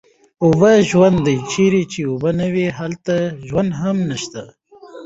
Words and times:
اوبه 0.45 0.71
ژوند 0.89 1.17
دی، 1.25 1.37
چېرې 1.51 1.83
چې 1.91 2.01
اوبه 2.11 2.29
نه 2.39 2.47
وي 2.53 2.67
هلته 2.79 3.15
ژوند 3.47 3.71
هم 3.81 3.97
نشته 4.09 4.41